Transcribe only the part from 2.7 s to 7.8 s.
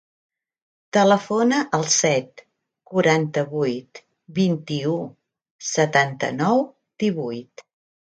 quaranta-vuit, vint-i-u, setanta-nou, divuit.